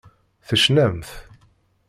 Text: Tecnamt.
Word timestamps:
Tecnamt. 0.47 1.09